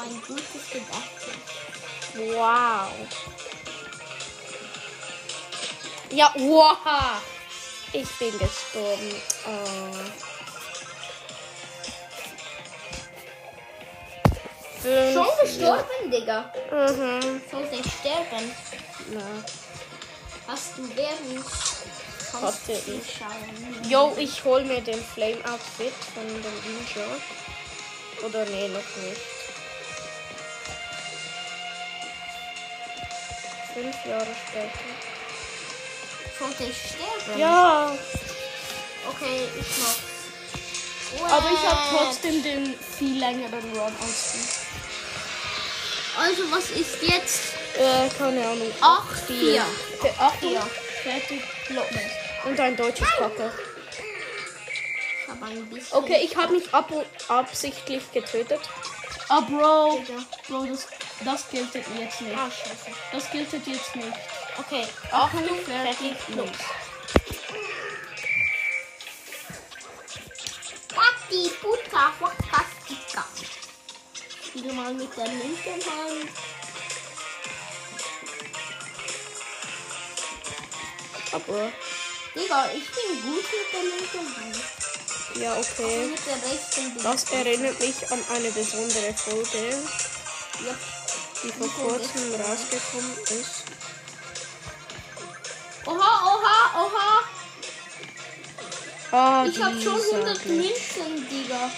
Ein 0.00 0.22
gutes 0.26 0.70
Gedächtnis. 0.72 1.36
Wow. 2.14 2.88
Ja, 6.10 6.32
wow. 6.36 7.20
Ich 7.92 8.08
bin 8.18 8.38
gestorben. 8.38 9.14
Oh. 9.46 9.92
Schon 15.12 15.28
gestorben, 15.42 16.10
Digga. 16.10 16.50
Mhm. 16.70 17.42
Sollte 17.50 17.74
ich 17.74 17.92
sterben? 17.92 18.54
Na. 19.10 19.20
Hast 20.46 20.78
du 20.78 20.96
während. 20.96 21.44
Du 22.32 22.72
ich. 22.72 23.90
Jo, 23.90 24.16
ich 24.16 24.44
hol 24.44 24.64
mir 24.64 24.80
den 24.80 25.04
Flame 25.04 25.44
Outfit 25.44 25.92
von 26.14 26.26
dem 26.26 26.40
Ninja. 26.64 27.06
Oder 28.24 28.44
nee, 28.46 28.68
noch 28.68 28.96
nicht. 29.02 29.39
Fünf 33.74 33.96
Jahre 34.06 34.26
später. 34.48 34.84
Sollte 36.38 36.64
ich 36.64 36.76
sterben? 36.76 37.38
Ja, 37.40 37.92
Okay, 39.08 39.48
ich 39.58 39.66
mach. 41.20 41.32
aber 41.32 41.50
ich 41.52 41.66
habe 41.66 41.80
trotzdem 41.96 42.42
den 42.42 42.74
viel 42.98 43.18
längeren 43.18 43.62
Run 43.74 43.92
als 44.02 44.32
du. 44.32 44.38
Also, 46.20 46.42
was 46.50 46.70
ist 46.70 47.02
jetzt? 47.02 47.40
Äh, 47.78 48.08
keine 48.18 48.46
Ahnung. 48.46 48.70
Acht, 48.80 49.20
Vier. 49.26 49.38
vier. 49.38 49.64
Okay, 49.98 50.12
Achtung. 50.18 50.50
Vier. 50.50 50.60
Fertig. 51.02 51.42
Los. 51.70 51.84
Und 52.44 52.60
ein 52.60 52.76
deutsches 52.76 53.08
Kacke. 53.18 53.52
Okay, 55.92 56.20
ich 56.24 56.36
habe 56.36 56.52
mich 56.54 56.72
ab 56.74 56.92
absichtlich 57.28 58.02
getötet. 58.12 58.60
Ah, 59.28 59.40
Bro. 59.40 59.98
Digga. 60.06 60.22
Bro, 60.48 60.64
das, 60.66 60.86
das 61.24 61.48
gilt 61.50 61.74
jetzt 61.74 61.90
nicht. 62.20 62.36
Ah, 62.36 62.50
scheiße. 62.50 62.90
Das 63.12 63.30
gilt 63.30 63.52
jetzt 63.52 63.96
nicht. 63.96 64.18
Okay, 64.58 64.86
Achtung, 65.10 65.58
fertig, 65.64 66.16
los. 66.28 66.48
Patti, 70.88 71.50
Puta, 71.60 72.12
Wakastika. 72.20 73.24
Spiele 74.44 74.72
mal 74.72 74.92
mit 74.94 75.16
der 75.16 75.26
linken 75.26 75.80
Hand. 75.90 76.30
Aber, 81.32 81.72
Digga, 82.34 82.70
ich 82.72 82.90
bin 82.90 83.22
gut 83.22 83.44
mit 83.44 83.72
der 83.72 83.82
linken 83.84 84.36
Hand. 84.36 84.56
ja, 85.36 85.56
okay. 85.56 86.12
bin 86.74 87.02
Das 87.02 87.30
erinnert 87.30 87.78
mich 87.78 88.10
an 88.10 88.20
eine 88.34 88.50
besondere 88.50 89.14
Folge, 89.14 89.78
Ja. 90.66 90.99
Die 91.42 91.52
vor 91.52 91.68
kurzem 91.68 92.34
rausgekommen 92.34 93.16
ist. 93.24 93.64
Oha, 95.86 96.12
oha, 96.26 96.84
oha. 96.84 97.20
Ah, 99.12 99.44
Ich 99.46 99.60
hab 99.60 99.72
schon 99.72 99.96
dieser 99.96 100.16
100 100.18 100.42
Glitch. 100.42 100.96
Münzen, 100.96 101.28
Digga. 101.28 101.70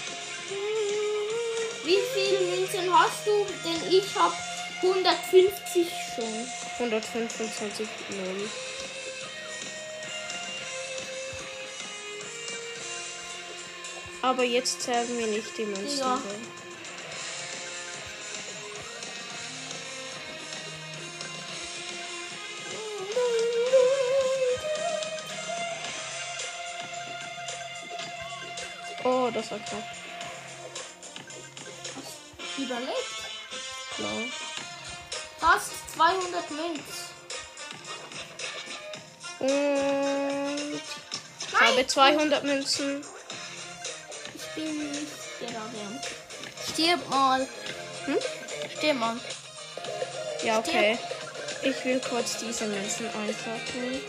Wie 1.85 1.99
viele 2.15 2.41
Münzen 2.57 2.99
hast 2.99 3.27
du? 3.27 3.47
Denn 3.65 3.93
ich 3.93 4.15
hab 4.15 4.33
150 4.83 5.89
schon. 6.15 6.49
125 6.79 7.89
0. 8.11 8.51
Aber 14.23 14.45
jetzt 14.45 14.83
zählen 14.83 15.19
wir 15.19 15.27
nicht 15.27 15.57
die 15.59 15.65
Münzen. 15.65 15.99
Ja. 15.99 16.21
Das 29.33 29.51
war 29.51 29.59
knapp. 29.59 29.83
Überlebt. 32.59 32.93
Klar. 33.97 34.11
Fast 35.39 35.71
200 35.95 36.51
Münzen. 36.51 37.13
Und 39.41 40.81
ich 41.41 41.61
habe 41.61 41.87
200 41.87 42.45
Münzen. 42.45 43.05
Ich 44.35 44.55
bin 44.55 44.91
nicht 44.91 45.41
gerade. 45.41 46.01
Stirb 46.73 47.09
mal. 47.09 47.47
Hm? 48.05 48.19
Stirb 48.77 48.97
mal. 48.99 49.17
Ja, 50.45 50.59
okay. 50.59 50.99
Ich 51.63 51.85
will 51.85 52.01
kurz 52.01 52.39
diese 52.39 52.67
Münzen 52.67 53.07
einpacken. 53.07 54.01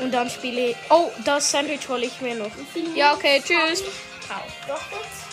Und 0.00 0.12
dann 0.12 0.30
spiele 0.30 0.70
ich. 0.70 0.76
Oh, 0.90 1.10
das 1.24 1.50
Sandwich 1.50 1.88
hole 1.88 2.06
ich 2.06 2.20
mir 2.20 2.34
noch. 2.34 2.50
Ja, 2.94 3.14
okay, 3.14 3.42
tschüss. 3.44 3.82
Doch 4.66 4.90
jetzt. 4.90 5.32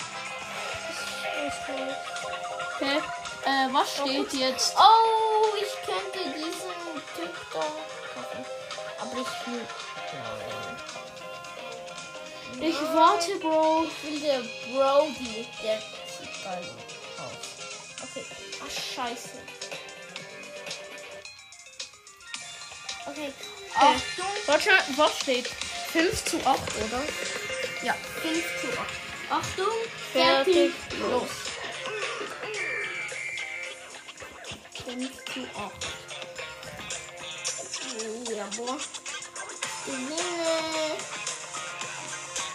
Okay. 2.75 3.01
Äh, 3.45 3.73
was 3.73 3.93
steht 3.93 4.33
jetzt? 4.33 4.75
Oh, 4.77 5.55
ich 5.55 5.73
könnte 5.85 6.19
diesen 6.37 6.51
Typ 7.15 7.33
da 7.53 7.59
kaufen. 7.59 8.45
Aber 8.99 9.21
ich 9.21 9.47
will. 9.47 9.65
Ich 12.61 12.81
warte, 12.93 13.35
Bro. 13.37 13.85
Ich 13.85 14.03
will 14.03 14.19
der 14.19 14.39
Brody. 14.73 15.47
Der 15.63 15.79
sieht 15.79 16.43
geil 16.43 16.69
aus. 17.17 18.03
Okay. 18.03 18.25
Ach, 18.61 18.69
scheiße. 18.95 19.29
Okay. 23.07 23.33
Achtung. 23.75 24.25
Warte, 24.45 24.69
was 24.97 25.19
steht? 25.19 25.47
5 25.47 26.25
zu 26.25 26.37
8, 26.37 26.45
oder? 26.45 27.03
Ja, 27.81 27.95
5 28.21 28.61
zu 28.61 28.67
8. 28.67 28.87
Achtung. 29.29 29.67
Fertig, 30.11 30.73
Los. 30.99 31.29
5 34.85 35.25
zu 35.33 35.41
8. 35.55 35.71
Oh, 37.99 38.31
ja, 38.31 38.45
boah. 38.57 38.77
Gewinne. 39.85 40.97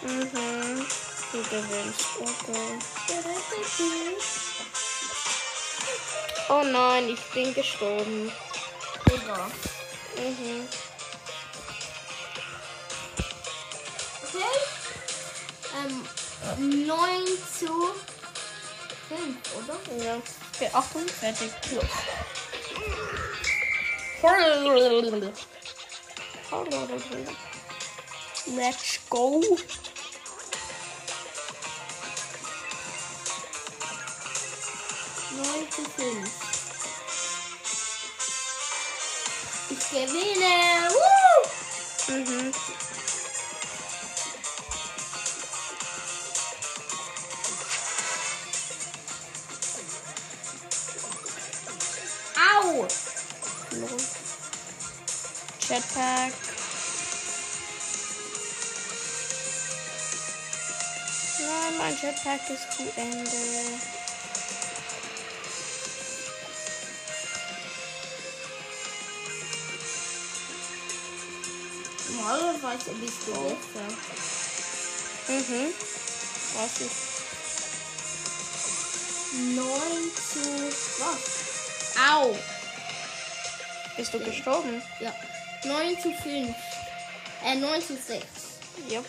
Mhm. 0.03 0.87
Du 1.33 1.43
gewinnst, 1.43 2.07
okay. 2.21 2.79
Oh 6.51 6.63
nein, 6.63 7.09
ich 7.09 7.21
bin 7.33 7.55
gestorben. 7.55 8.31
Digga. 9.11 9.51
Mhm. 10.17 10.69
Ähm, 15.85 16.87
9 16.87 17.25
zu 17.59 17.95
5, 19.09 19.37
oder? 19.59 20.05
Ja. 20.05 20.17
Okay, 20.55 20.71
Achtung, 20.73 21.07
fertig, 21.09 21.51
los. 21.73 21.85
Let's 28.57 29.01
go. 29.11 29.43
Jetpack. 55.75 56.33
Nein, 61.41 61.79
mein 61.79 61.97
Jetpack 62.01 62.49
ist 62.49 62.73
zu 62.77 62.85
Ende. 62.95 63.29
Normalerweise 72.13 72.91
bist 73.01 73.27
du 73.27 73.33
besser. 73.33 73.89
Mhm. 75.27 75.75
Was 76.55 76.81
ich. 76.83 76.93
9 79.57 79.67
zu 80.15 80.43
was? 81.01 81.23
Au! 82.13 82.39
Bist 83.97 84.15
du 84.15 84.21
gestorben? 84.21 84.81
Ja. 85.01 85.13
9 85.65 86.01
zu 86.01 86.11
5. 86.13 86.55
Äh, 87.45 87.55
9 87.57 87.81
zu 87.83 87.97
6. 87.97 88.25
Ja. 88.89 89.01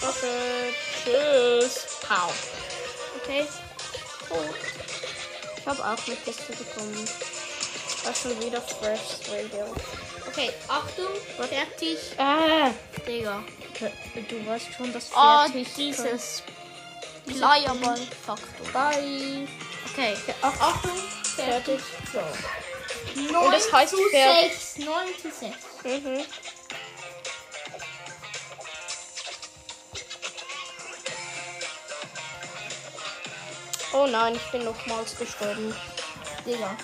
Okay. 0.00 0.74
Tschüss. 1.04 1.86
Pau. 2.06 2.32
Okay. 3.22 3.46
Gut. 4.28 4.54
Ich 5.58 5.66
habe 5.66 5.80
auch 5.82 6.06
eine 6.06 6.16
Kiste 6.16 6.52
bekommen. 6.52 7.08
Das 8.04 8.16
ist 8.16 8.22
schon 8.22 8.40
wieder 8.42 8.60
Fresh 8.62 9.28
Radio. 9.30 9.74
Okay, 10.26 10.50
Achtung, 10.68 11.06
fertig. 11.48 11.98
Ah. 12.16 12.70
Digga. 13.06 13.42
Du 14.28 14.46
weißt 14.46 14.66
schon, 14.76 14.92
dass 14.92 15.10
Oh, 15.14 15.40
fertig. 15.46 15.68
dieses 15.76 16.42
Bleierball-Faktor. 17.26 18.66
Bye. 18.72 19.48
Okay, 19.92 20.16
Ach, 20.42 20.52
Achtung, 20.60 20.96
fertig. 21.36 21.80
So. 22.12 22.20
9 23.32 23.52
das 23.52 23.72
heißt 23.72 23.90
zu 23.90 24.08
fertig. 24.10 24.52
6. 24.52 24.78
9 24.78 25.08
zu 25.20 25.30
6. 25.30 25.56
Mhm. 25.84 26.24
Oh 33.92 34.06
nein, 34.06 34.34
ich 34.34 34.50
bin 34.52 34.64
nochmals 34.64 35.16
gestorben. 35.18 35.74
Digga. 36.44 36.76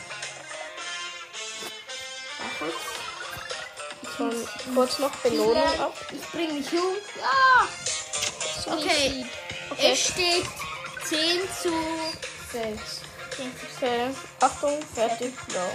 Schon 4.16 4.48
kurz 4.74 4.98
noch 4.98 5.11
Belohnung 5.16 5.81
ab. 5.81 5.94
Ich 6.12 6.31
bring 6.31 6.55
mich 6.55 6.72
um. 6.72 6.96
Ja. 7.18 7.68
Okay. 8.72 9.27
Okay. 9.70 9.92
Es 9.92 10.09
steht 10.09 10.46
10 11.05 11.40
zu 11.62 11.70
Sechs. 12.53 13.00
10 13.37 13.53
zu 13.59 13.77
Okay. 13.77 14.11
Achtung, 14.40 14.81
fertig. 14.94 15.35
Ja. 15.53 15.66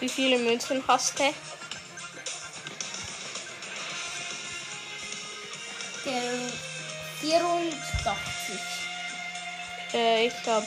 Wie 0.00 0.08
viele 0.08 0.38
Münzen 0.38 0.82
hast 0.86 1.18
du? 1.18 1.47
84. 7.28 8.16
Äh, 9.92 10.26
ich 10.28 10.34
hab 10.46 10.64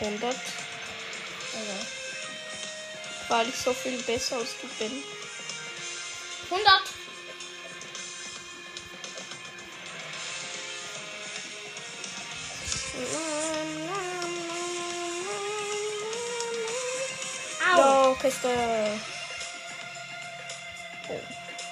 100, 0.00 0.24
Also, 0.24 1.86
weil 3.28 3.48
ich 3.48 3.56
so 3.56 3.72
viel 3.72 4.00
besser 4.02 4.36
als 4.36 4.50
du 4.60 4.68
bin. 4.78 5.02
100. 6.50 6.82
Au. 17.74 17.78
Yo, 18.10 18.14
Kiste. 18.20 18.48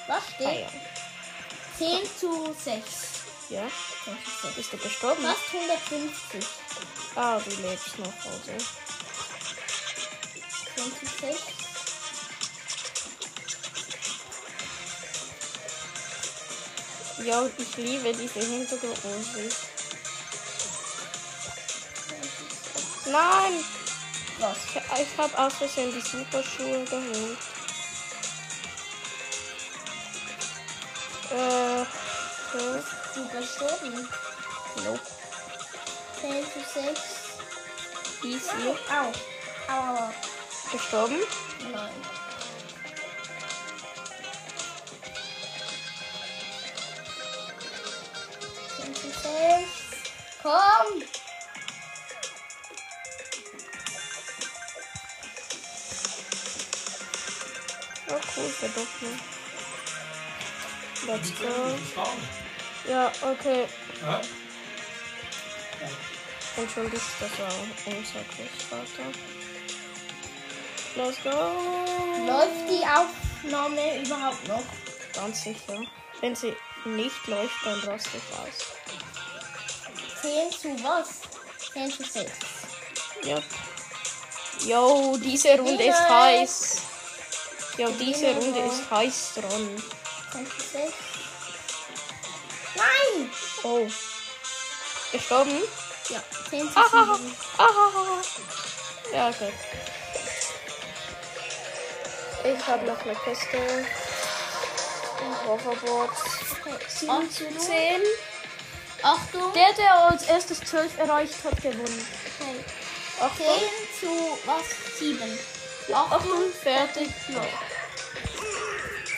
Was 0.06 0.16
Ah, 0.18 0.22
steht? 0.34 0.60
ja. 0.60 0.68
10 1.78 2.04
zu 2.20 2.54
6. 2.62 3.23
ja, 3.50 3.70
10 4.04 4.16
zu 4.24 4.46
6. 4.46 4.56
bist 4.56 4.72
du 4.72 4.76
gestorben? 4.78 5.22
Fast 5.22 5.52
150. 5.52 6.44
Ah, 7.14 7.38
du 7.38 7.50
lebst 7.62 7.98
noch, 7.98 8.12
also. 8.26 8.52
10 10.76 10.92
zu 10.98 11.06
6. 11.26 11.64
Ja, 17.24 17.46
ich 17.56 17.76
liebe 17.76 18.12
diese 18.12 18.40
Hintergrundmusik. 18.40 19.52
Nein! 23.06 23.64
Was? 24.38 24.56
Ich, 24.66 25.02
ich 25.02 25.18
habe 25.18 25.38
aus 25.38 25.54
Versehen 25.54 25.92
die 25.92 26.00
Superschuhe 26.00 26.84
geholt. 26.84 27.38
Äh, 31.30 31.82
okay. 31.82 32.93
Du 33.14 33.28
gestorben. 33.28 34.08
Nope. 34.84 35.00
10 36.20 36.44
zu 36.52 36.60
6. 36.60 38.24
Easy. 38.24 38.68
Au. 38.68 39.06
Au, 39.06 39.12
au, 39.72 39.94
au. 39.94 40.10
Gestorben? 40.72 41.20
Nein. 41.70 41.90
Komm! 50.44 51.02
Oh, 58.10 58.20
cool, 58.34 58.50
Verdopplung. 58.60 59.18
Let's 61.06 61.30
go. 61.30 62.43
Ja, 62.88 63.10
okay. 63.22 63.66
Ja. 64.02 64.20
Entschuldigt, 66.56 67.02
das 67.18 67.30
war 67.38 67.52
unser 67.86 68.20
Großvater. 68.20 69.10
Let's 70.96 71.22
go. 71.22 71.30
Läuft 72.26 72.68
die 72.70 72.84
Aufnahme 72.86 74.02
überhaupt 74.04 74.46
noch? 74.46 74.62
Ganz 75.12 75.42
sicher. 75.42 75.80
Wenn 76.20 76.36
sie 76.36 76.54
nicht 76.84 77.26
läuft, 77.26 77.54
dann 77.64 77.80
raste 77.80 78.10
ich 78.16 78.38
aus. 78.38 78.74
10 80.22 80.50
zu 80.52 80.84
was? 80.84 81.22
10 81.72 81.90
zu 81.90 82.04
6. 82.04 82.30
Ja. 83.24 83.42
Yo, 84.66 85.16
diese 85.16 85.58
Runde 85.58 85.84
ist 85.84 86.08
heiß. 86.08 86.82
Jo, 87.78 87.88
diese. 87.98 88.34
Runde 88.34 88.60
ist 88.60 88.90
heiß 88.90 89.32
dran. 89.34 89.82
10 90.32 90.46
zu 90.46 90.60
6. 90.72 90.94
Oh. 93.64 93.88
Gestorben? 95.10 95.62
Ja, 96.10 96.22
10 96.50 96.60
zu. 96.60 96.66
7. 96.68 97.36
Ahaha. 97.56 98.20
Ja, 99.10 99.30
gut. 99.30 99.54
Ich 102.44 102.66
habe 102.66 102.84
noch 102.84 103.00
eine 103.00 103.14
Kiste. 103.14 103.56
Ein 103.56 105.48
Hoverboard. 105.48 106.10
Okay, 106.10 106.74
7 106.88 107.30
zu 107.30 107.46
Achtung. 107.46 107.58
10. 107.58 108.02
Achtung! 109.02 109.52
Der, 109.54 109.72
der 109.72 109.94
als 109.94 110.24
erstes 110.24 110.60
12 110.60 110.98
erreicht 110.98 111.42
hat, 111.44 111.62
gewonnen. 111.62 112.06
Okay. 112.38 112.64
10 113.18 113.24
Achtung. 113.24 113.58
zu 113.98 114.38
was? 114.44 114.98
7. 114.98 115.38
Achtung, 115.94 116.52
fertig. 116.62 117.10
No. 117.28 117.40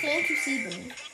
10 0.00 0.26
zu 0.26 0.34
7. 0.44 1.05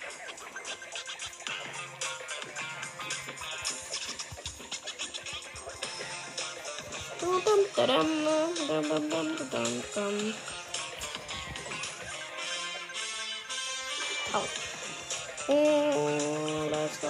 Oh, 15.49 16.69
let's 16.71 17.01
go. 17.01 17.09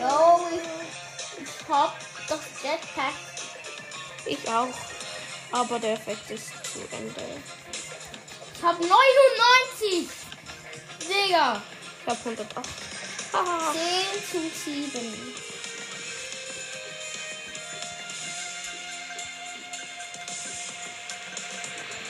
Jo, 0.00 0.48
ich, 0.50 1.42
ich 1.42 1.68
hab 1.68 1.94
das 2.28 2.40
Jetpack. 2.62 3.14
Ich 4.26 4.48
auch. 4.48 4.68
Aber 5.52 5.78
der 5.78 5.92
Effekt 5.94 6.30
ist 6.30 6.48
zu 6.64 6.80
Ende. 6.90 7.40
Ich 8.54 8.62
hab 8.62 8.78
99. 8.80 10.08
Digga. 11.00 11.62
Ich 12.00 12.10
habe 12.10 12.18
108. 12.24 12.68
Haha. 13.32 13.72
10 13.72 14.22
zu 14.30 14.40
7. 14.64 15.44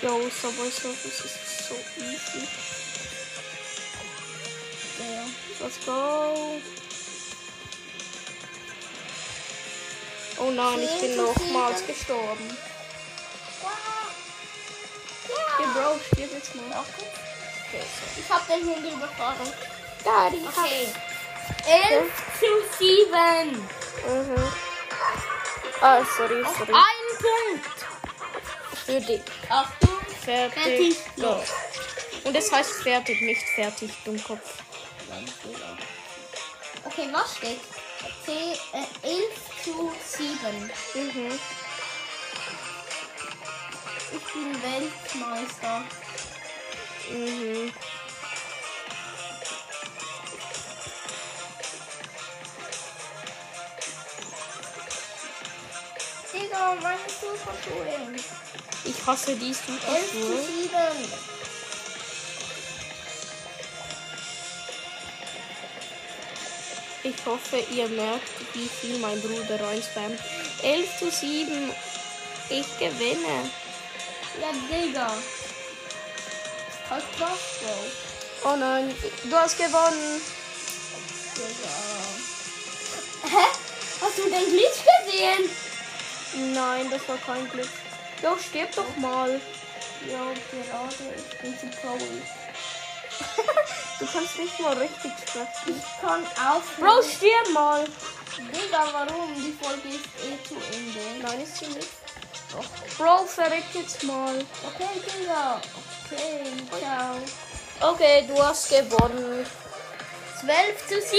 Yo, 0.04 0.20
Subway 0.28 0.68
Surfers 0.68 1.24
ist 1.24 1.66
so 1.66 1.74
easy. 1.96 2.46
Ja. 4.98 5.24
Let's 5.60 5.78
go. 5.86 6.60
Oh 10.36 10.50
nein, 10.50 10.80
ich 10.82 11.00
bin 11.00 11.16
nochmals 11.16 11.86
gestorben. 11.86 12.54
Ja. 15.30 15.72
Bro, 15.72 15.98
stirb 16.12 16.32
jetzt 16.34 16.54
mal. 16.54 16.64
Okay. 16.64 17.82
Ich 18.18 18.30
hab 18.30 18.46
den 18.46 18.66
Hund 18.66 18.84
überfahren. 18.84 19.50
Daddy. 20.04 20.46
Okay. 20.46 20.88
11 21.66 22.12
zu 22.40 22.46
7. 22.78 23.52
Mhm. 24.06 24.52
Ah, 25.80 26.04
sorry, 26.14 26.44
sorry. 26.58 26.74
einen 26.74 27.58
Punkt. 27.58 27.84
Für 28.84 29.00
dich. 29.00 29.22
Achtung. 29.48 29.83
Fertig. 30.24 30.62
Fertig. 30.62 30.96
Los. 31.16 31.48
Und 32.24 32.34
es 32.34 32.50
heißt 32.50 32.82
fertig, 32.82 33.20
nicht 33.20 33.42
fertig, 33.54 33.90
Dummkopf. 34.04 34.62
Okay, 36.84 37.08
was 37.12 37.36
steht? 37.36 37.60
C, 38.24 38.32
äh, 38.72 38.86
11 39.02 39.24
zu 39.64 39.92
7. 40.02 40.70
Mhm. 40.94 41.38
Ich 44.12 44.32
bin 44.32 44.62
Weltmeister. 44.62 45.84
Mhm. 47.10 47.72
Digga, 56.32 56.74
meine 56.80 56.98
Superschuhe. 57.08 58.63
Ich 58.84 59.06
hasse 59.06 59.34
die 59.36 59.46
11 59.46 59.66
zu 59.66 59.72
Superschuhe. 59.72 60.42
7. 60.62 61.34
Ich 67.04 67.26
hoffe, 67.26 67.58
ihr 67.70 67.88
merkt, 67.88 68.30
wie 68.54 68.68
viel 68.68 68.98
mein 68.98 69.20
Bruder 69.20 69.60
reinspammt. 69.60 70.18
11 70.62 70.98
zu 70.98 71.10
7. 71.10 71.72
Ich 72.50 72.78
gewinne. 72.78 73.50
Ja, 74.40 74.52
Digga. 74.70 75.12
Halt 76.90 77.04
was, 77.18 77.38
Bro. 77.60 78.50
Oh 78.50 78.56
nein, 78.56 78.94
du 79.24 79.36
hast 79.36 79.56
gewonnen. 79.56 80.20
Digga. 81.36 81.74
Hä? 83.30 83.46
Hast 84.00 84.18
du 84.18 84.22
den 84.24 84.50
Glitch 84.50 84.82
gesehen? 85.04 85.50
Nein, 86.54 86.90
das 86.90 87.08
war 87.08 87.16
kein 87.18 87.48
Glück. 87.48 87.68
Jo, 88.24 88.38
stirb 88.38 88.74
doch 88.74 88.96
mal. 88.96 89.38
Ja, 90.08 90.24
gerade. 90.50 91.14
Ich 91.14 91.38
bin 91.40 91.58
zu 91.58 91.66
Chloe. 91.78 92.22
Du 94.00 94.06
kannst 94.06 94.38
nicht 94.38 94.58
mal 94.60 94.72
richtig 94.78 95.12
sprechen. 95.28 95.78
Ich 95.78 96.00
kann 96.00 96.24
aufhören. 96.26 96.80
Bro, 96.80 97.02
stirb 97.02 97.50
mal. 97.52 97.84
Digga, 98.38 98.88
warum? 98.92 99.34
Die 99.34 99.52
Folge 99.62 99.88
ist 99.88 100.06
eh 100.24 100.48
zu 100.48 100.54
Ende. 100.54 101.22
Nein, 101.22 101.42
ist 101.42 101.58
sie 101.58 101.66
nicht. 101.66 101.90
Doch. 102.50 102.64
Bro, 102.96 103.26
verreck 103.26 103.64
jetzt 103.74 104.02
mal. 104.04 104.34
Okay, 104.72 105.02
Digga. 105.04 105.60
Okay, 106.06 106.44
ciao. 106.80 107.92
Okay, 107.92 108.24
du 108.26 108.42
hast 108.42 108.70
gewonnen. 108.70 109.46
12 110.40 110.88
zu 110.88 111.00
7. 111.00 111.12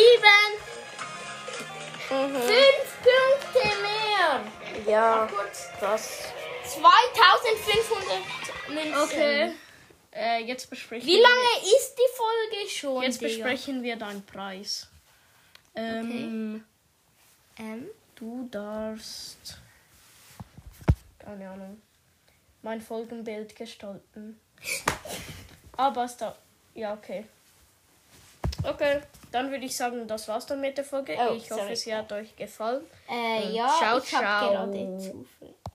Mhm. 2.10 2.42
5 2.42 2.52
Punkte 3.04 3.68
mehr. 3.82 4.42
Ja, 4.88 5.28
Kurz. 5.80 6.34
Krass. 6.82 7.42
2500 7.42 8.70
Münzen. 8.70 9.02
Okay. 9.04 9.52
Äh, 10.14 10.44
jetzt 10.46 10.70
besprechen 10.70 11.06
Wie 11.06 11.18
lange 11.20 11.76
ist 11.78 11.96
die 11.96 12.16
Folge 12.16 12.70
schon? 12.70 13.04
Jetzt 13.04 13.20
Digga? 13.22 13.44
besprechen 13.44 13.84
wir 13.84 13.96
deinen 13.98 14.26
Preis. 14.26 14.88
Ähm, 15.76 16.64
Ähm, 17.58 17.88
Du 18.16 18.48
darfst. 18.50 19.58
Keine 21.20 21.50
Ahnung. 21.50 21.82
Mein 22.62 22.80
Folgenbild 22.82 23.54
gestalten. 23.56 24.40
Aber 25.76 26.06
es 26.06 26.16
da. 26.16 26.34
Ja, 26.76 26.94
okay. 26.94 27.26
Okay, 28.64 29.02
dann 29.32 29.52
würde 29.52 29.66
ich 29.66 29.76
sagen, 29.76 30.08
das 30.08 30.28
war's 30.30 30.46
dann 30.46 30.62
mit 30.62 30.78
der 30.78 30.86
Folge. 30.86 31.18
Oh, 31.20 31.34
ich 31.36 31.52
hoffe, 31.52 31.62
sorry. 31.64 31.76
sie 31.76 31.94
hat 31.94 32.12
euch 32.14 32.34
gefallen. 32.38 32.86
äh, 33.10 33.52
ja, 33.52 33.68
ciao, 33.78 33.98
ich 33.98 34.06
ciao. 34.06 34.22
gerade. 34.22 35.26